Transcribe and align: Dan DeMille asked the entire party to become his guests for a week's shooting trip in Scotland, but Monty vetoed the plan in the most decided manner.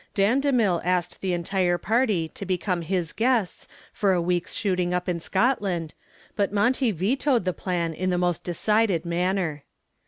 Dan 0.15 0.41
DeMille 0.41 0.81
asked 0.83 1.21
the 1.21 1.31
entire 1.33 1.77
party 1.77 2.27
to 2.29 2.43
become 2.43 2.81
his 2.81 3.13
guests 3.13 3.67
for 3.93 4.13
a 4.13 4.19
week's 4.19 4.53
shooting 4.55 4.89
trip 4.89 5.07
in 5.07 5.19
Scotland, 5.19 5.93
but 6.35 6.51
Monty 6.51 6.89
vetoed 6.89 7.43
the 7.43 7.53
plan 7.53 7.93
in 7.93 8.09
the 8.09 8.17
most 8.17 8.43
decided 8.43 9.05
manner. 9.05 9.63